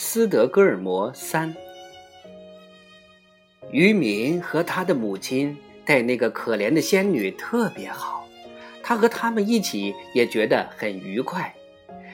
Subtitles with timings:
[0.00, 1.52] 斯德哥尔摩三，
[3.72, 8.24] 渔民和他的母亲待那个可怜的仙女特别好，
[8.80, 11.52] 他和他们一起也觉得很愉快。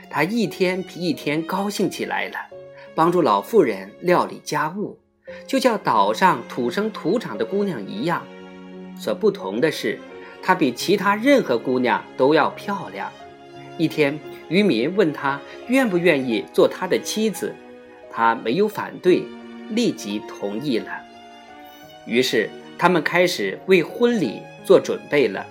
[0.09, 2.39] 他一天比一天高兴起来了，
[2.95, 4.99] 帮助老妇人料理家务，
[5.47, 8.27] 就像岛上土生土长的姑娘一样。
[8.99, 9.99] 所不同的是，
[10.43, 13.13] 她比其他任何姑娘都要漂亮。
[13.77, 17.55] 一天，渔民问他愿不愿意做他的妻子。
[18.15, 19.25] 他没有反对，
[19.71, 20.87] 立即同意了。
[22.07, 25.45] 于是他们开始为婚礼做准备了。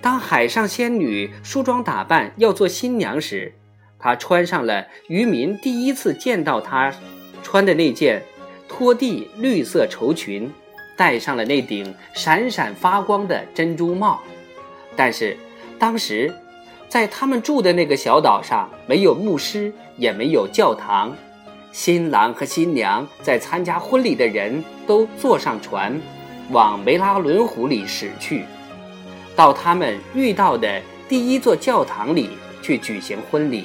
[0.00, 3.52] 当海上仙女梳妆打扮要做新娘时，
[3.98, 6.92] 她穿上了渔民第一次见到她
[7.42, 8.22] 穿的那件
[8.68, 10.50] 拖地绿色绸裙，
[10.96, 14.20] 戴上了那顶闪闪发光的珍珠帽。
[14.96, 15.36] 但是
[15.78, 16.34] 当时，
[16.88, 21.14] 在他们住的那个小岛上，没有牧师，也没有教堂。
[21.72, 25.98] 新郎和新娘在参加婚礼的人都坐上船，
[26.50, 28.44] 往梅拉伦湖里驶去，
[29.34, 32.28] 到他们遇到的第一座教堂里
[32.60, 33.64] 去举行婚礼。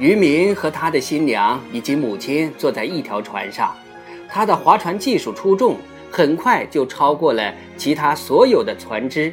[0.00, 3.72] 渔民和他的新娘以及母亲坐在一条船上，
[4.28, 5.76] 他的划船技术出众，
[6.10, 9.32] 很快就超过了其他所有的船只。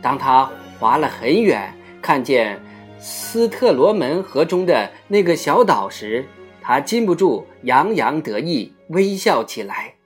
[0.00, 2.58] 当他划了很远，看见。
[3.06, 6.24] 斯特罗门河中的那个小岛时，
[6.62, 9.96] 他禁不住洋洋得意，微笑起来。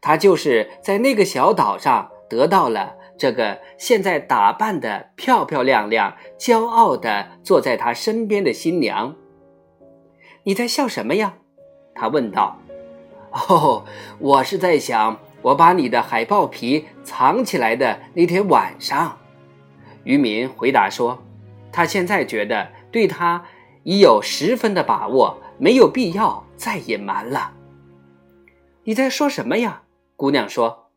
[0.00, 9.14] 他就是在那个小岛上得到了这个现在打扮的漂漂亮亮、骄傲的坐在他身边的新娘。
[10.42, 11.34] 你在笑什么呀？
[11.94, 12.58] 他问道。
[13.30, 13.84] 哦，
[14.18, 19.16] 我是在想，我把你的海豹皮藏起来的那天晚上。
[20.02, 21.22] 渔民回答说。
[21.76, 23.44] 他现在觉得对他
[23.82, 27.52] 已有十分的把握，没有必要再隐瞒了。
[28.84, 29.82] 你在说什么呀？
[30.16, 30.88] 姑娘说：“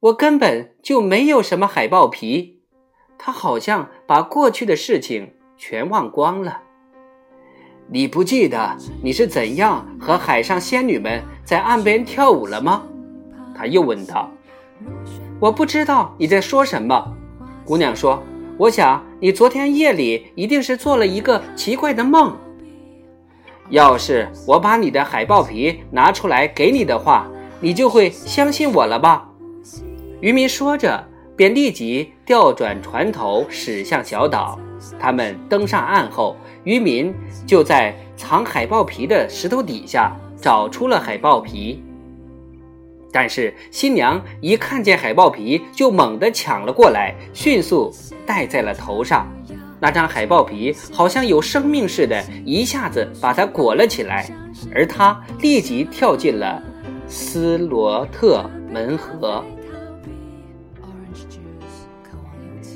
[0.00, 2.64] 我根本就没有什么海豹皮。”
[3.16, 6.62] 他好像把过去的事情全忘光了。
[7.86, 12.82] 你不记得你是怎样和海上仙女们在岸边跳舞了吗？
[13.54, 14.28] 他又问道。
[15.38, 17.14] “我不知道你在说什么。”
[17.64, 18.20] 姑娘说。
[18.58, 22.36] 我想你昨天夜里一定是做了一个奇怪的梦。
[23.68, 27.28] 要是我把你的海豹皮拿出来给你的话，
[27.60, 29.28] 你就会相信我了吧？
[30.20, 31.04] 渔民说着，
[31.36, 34.56] 便立即调转船头驶向小岛。
[35.00, 37.12] 他们登上岸后，渔民
[37.44, 41.82] 就在藏海豹皮的石头底下找出了海豹皮。
[43.10, 47.92] 但是新娘一看见海豹皮，就猛地抢了过来，迅速
[48.26, 49.26] 戴在了头上。
[49.80, 54.28] 那张海豹皮好像有生命似的，一下子把它裹了起来，
[54.74, 56.62] 而她立即跳进了
[57.06, 59.44] 斯罗特门河。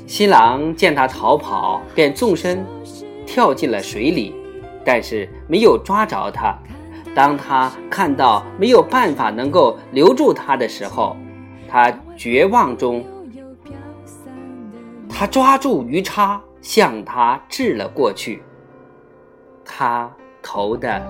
[0.07, 2.65] 新郎见她逃跑，便纵身
[3.25, 4.33] 跳进了水里，
[4.85, 6.57] 但是没有抓着她。
[7.15, 11.15] 当他看到没有办法能够留住他的时候，
[11.69, 13.05] 他绝望中，
[15.07, 18.41] 他抓住鱼叉向他掷了过去。
[19.63, 21.01] 他投的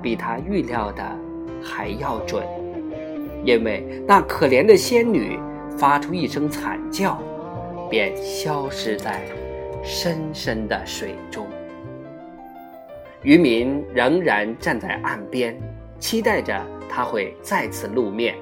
[0.00, 1.04] 比他预料的
[1.62, 2.42] 还要准，
[3.44, 5.38] 因为那可怜的仙女
[5.76, 7.18] 发出一声惨叫，
[7.90, 9.22] 便消失在
[9.84, 11.46] 深深的水中。
[13.22, 15.56] 渔民仍然站在岸边，
[16.00, 18.34] 期待着他会再次露面。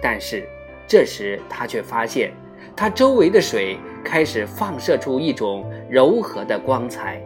[0.00, 0.46] 但是，
[0.86, 2.32] 这时他却发现，
[2.76, 7.20] 他周围的水开始放射出一种柔和的光彩，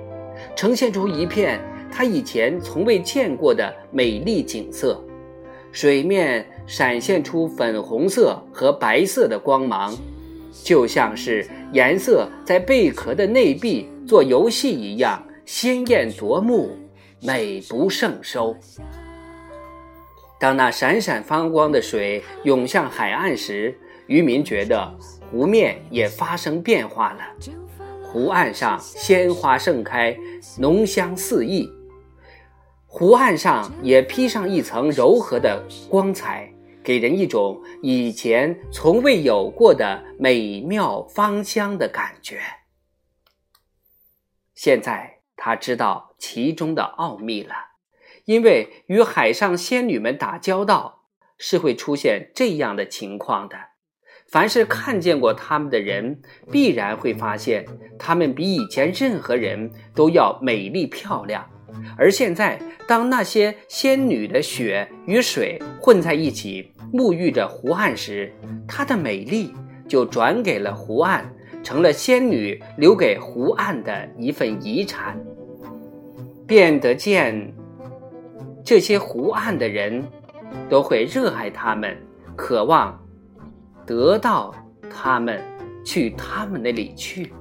[0.57, 1.61] 呈现出一片
[1.93, 5.05] 他以前从未见过的美丽景色。
[5.73, 9.95] 水面闪现出粉红色和白色的光芒，
[10.65, 15.23] 就像是颜色在贝壳的内壁做游戏一样。
[15.53, 16.79] 鲜艳夺目，
[17.21, 18.57] 美不胜收。
[20.39, 23.77] 当那闪闪发光的水涌向海岸时，
[24.07, 24.97] 渔民觉得
[25.29, 27.21] 湖面也发生变化了。
[28.01, 30.17] 湖岸上鲜花盛开，
[30.57, 31.69] 浓香四溢；
[32.87, 36.49] 湖岸上也披上一层柔和的光彩，
[36.81, 42.41] 给人一种以前从未有过的美妙芳香的感觉。
[44.55, 45.20] 现在。
[45.43, 47.55] 他知道其中的奥秘了，
[48.27, 51.07] 因为与海上仙女们打交道
[51.39, 53.57] 是会出现这样的情况的。
[54.29, 56.21] 凡是看见过他们的人，
[56.53, 57.65] 必然会发现
[57.99, 61.49] 他们比以前任何人都要美丽漂亮，
[61.97, 68.31] 而现在，当那些仙女的血与水混在一起，沐浴着湖岸时，
[68.69, 69.55] 她的美丽
[69.89, 71.35] 就转给了湖岸，
[71.65, 75.19] 成了仙女留给湖岸的一份遗产。
[76.51, 77.55] 变得见
[78.65, 80.05] 这些湖岸的人，
[80.69, 81.97] 都会热爱他们，
[82.35, 83.01] 渴望
[83.87, 84.53] 得到
[84.91, 85.41] 他们，
[85.85, 87.33] 去他们那里去。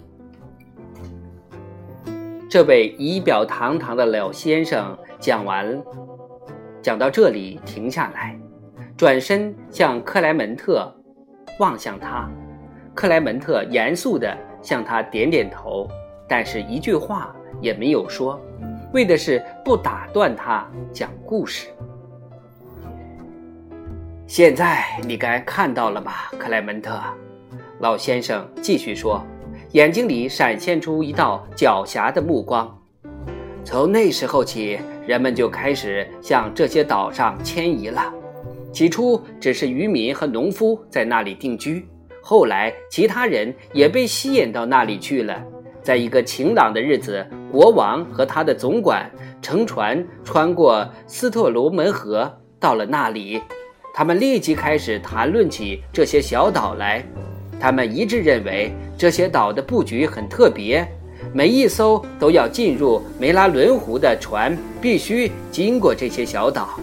[2.48, 5.82] 这位仪表堂堂的老先生讲完，
[6.80, 8.40] 讲到这里停下来，
[8.96, 10.88] 转身向克莱门特
[11.58, 12.30] 望向他。
[12.94, 15.88] 克莱门特严肃地向他点点头，
[16.28, 18.40] 但是一句话也没有说，
[18.94, 21.68] 为的是不打断他讲故事。
[24.28, 27.00] 现在你该看到了吧，克莱门特？
[27.80, 29.24] 老先生继续说。
[29.74, 32.76] 眼睛里闪现出一道狡黠的目光。
[33.64, 38.12] 从那时候起，人们就开始向这些岛上迁移了。
[38.74, 41.88] 起初只是渔民和农夫在那里定居，
[42.20, 45.40] 后来其他人也被吸引到那里去了。
[45.90, 49.10] 在一个晴朗的日子，国王和他的总管
[49.42, 53.42] 乘船穿过斯特罗门河，到了那里。
[53.92, 57.04] 他们立即开始谈论起这些小岛来。
[57.60, 60.88] 他们一致认为这些岛的布局很特别，
[61.34, 66.80] 每一艘都要进入梅拉伦湖的船必须经过这些小岛。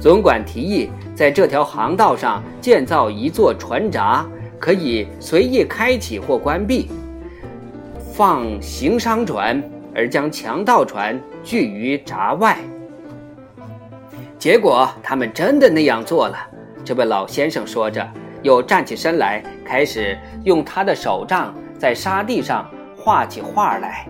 [0.00, 4.26] 总管提议在这条航道上建造一座船闸，
[4.58, 6.88] 可以随意开启或关闭，
[8.18, 9.62] 放行商船，
[9.94, 12.58] 而将强盗船拒于闸外。
[14.36, 16.36] 结果他们真的那样做了。
[16.84, 18.04] 这位老先生说着。
[18.42, 24.04] 又站起身来，开始用他的手杖在沙地上画起画来。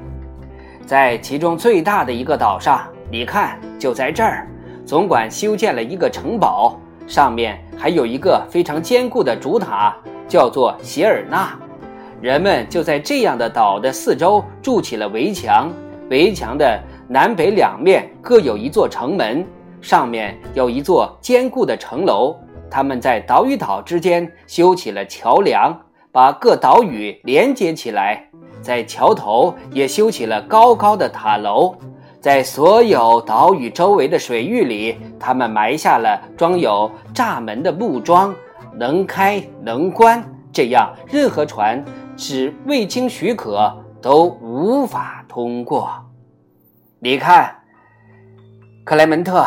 [0.86, 4.46] 在其中最大的一个岛上，你看，就在这儿，
[4.86, 9.94] 总管修建了一个城堡，上面还有一个非常坚固的主塔，
[10.26, 11.58] 叫做席尔纳。
[12.20, 15.70] 人们就在这样的岛的四周筑起了围墙，
[16.10, 19.46] 围墙的南北两面各有一座城门，
[19.80, 22.36] 上面有一座坚固的城楼。
[22.68, 25.74] 他们在岛与岛之间修起了桥梁，
[26.10, 28.22] 把各岛屿连接起来。
[28.60, 31.74] 在桥头也修起了高高的塔楼。
[32.20, 38.34] 在所有岛屿周围的水域里，他们埋下了装有栅门的木桩，
[38.74, 40.22] 能开能关，
[40.58, 41.84] 这样任何船
[42.16, 43.72] 只未经许可
[44.02, 45.88] 都无法通过。
[46.98, 47.62] 你看，
[48.84, 49.46] 克莱门特。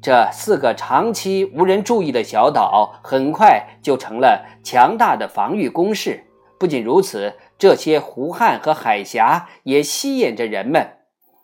[0.00, 6.24] 这四个长期无人注意的小岛，很快就成了强大的防御工事。
[6.58, 10.88] 不仅如此，这些湖畔和海峡也吸引着人们。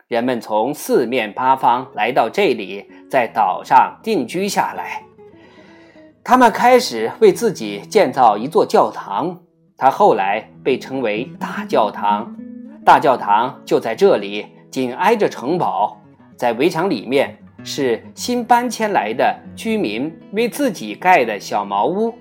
[0.07, 5.03] 人们从四面八方来到这里，在岛上定居下来。
[6.29, 9.35] 他们开始为自己建造一座教堂，
[9.79, 12.37] 它后来被称为大教堂。
[12.85, 15.97] 大教堂就在这里，紧挨着城堡，
[16.37, 17.35] 在围墙里面。
[17.65, 22.15] 是新搬迁来的居民为自己盖的小茅屋。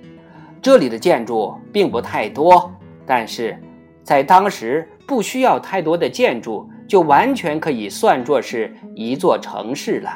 [0.62, 2.72] 这里的建筑并不太多，
[3.06, 3.62] 但是
[4.04, 10.10] 在当时不需要太多的建筑，就完全可以算作是一座城市了。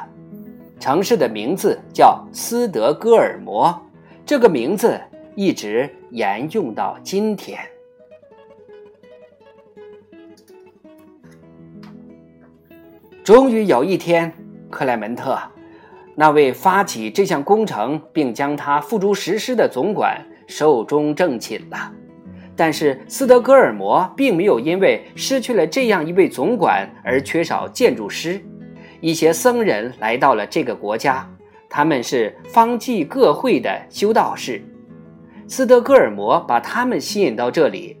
[0.82, 3.80] 城市的名字叫斯德哥尔摩，
[4.26, 5.00] 这个名字
[5.36, 7.56] 一直沿用到今天。
[13.22, 14.32] 终于有一天。
[14.68, 15.38] 克莱门特，
[16.16, 21.92] 那位发起这项工程并将它付诸实施的总管寿终正寝了。
[22.56, 28.44] 但是斯德哥尔摩并没有因为失去了这样一位总管而缺少建筑师。
[29.02, 31.28] 一些僧人来到了这个国家，
[31.68, 34.62] 他们是方济各会的修道士。
[35.48, 37.96] 斯德哥尔摩把他们吸引到这里，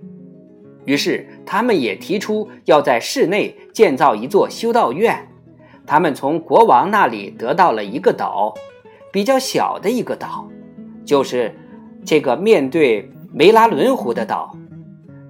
[0.84, 5.28] 于是他们也提出要在市内建造一座修道院。
[5.84, 8.54] 他们从国王那里得到了一个岛，
[9.10, 10.48] 比较小的一个岛，
[11.04, 11.52] 就是
[12.04, 14.56] 这个面对梅拉伦湖的岛。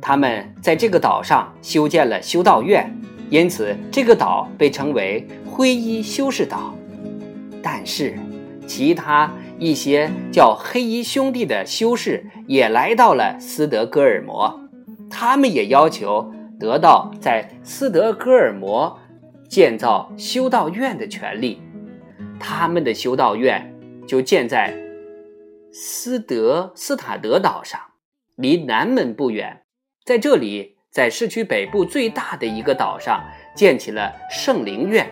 [0.02, 2.94] 他们在这个岛上修建了修道院，
[3.32, 6.74] 因此这个岛被称为灰衣修士岛。
[7.62, 8.14] 但是，
[8.66, 14.60] 其他一些叫黑衣兄弟的修士也来到了斯德哥尔摩，
[15.08, 18.98] 他们也要求得到在斯德哥尔摩。
[19.48, 21.60] 建造修道院的权利，
[22.40, 23.74] 他们的修道院
[24.08, 24.74] 就建在
[25.70, 27.78] 斯德斯塔德岛上，
[28.36, 29.64] 离南门不远。
[30.06, 35.10] 在这里，在市区北部最大的一个岛上，建起了圣灵院，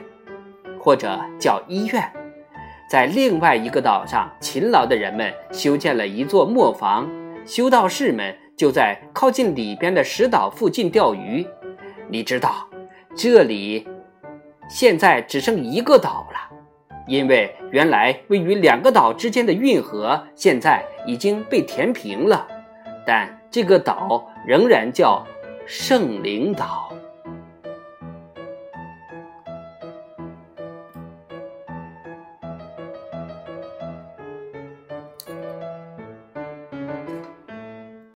[0.79, 2.05] 或者叫医院。
[2.87, 7.09] 在另外一个岛上，勤劳的人们修建了一座磨坊，
[7.47, 11.47] 修道士们就在靠近里边的石岛附近钓鱼。
[12.11, 12.69] 你知道，
[13.17, 13.89] 这里
[14.69, 16.57] 现在只剩一个岛了，
[17.07, 22.47] 因为原来位于两个岛之间的运河现在已经被填平了，
[23.07, 25.27] 但这个岛仍然叫
[25.73, 26.93] 圣灵岛。